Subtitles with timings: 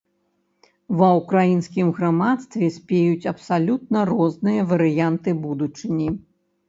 [1.01, 6.09] Ва ўкраінскім грамадстве спеюць абсалютна розныя варыянты будучыні.